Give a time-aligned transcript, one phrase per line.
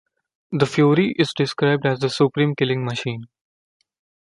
[0.51, 3.27] The Fury is described as "the supreme killing machine".